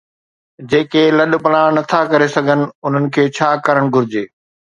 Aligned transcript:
جيڪي 0.69 1.03
لڏپلاڻ 1.17 1.67
نٿا 1.75 2.01
ڪري 2.11 2.27
سگهن، 2.35 2.61
انهن 2.87 3.05
کي 3.17 3.23
ڇا 3.37 3.49
ڪرڻ 3.69 3.85
گهرجي؟ 3.95 4.23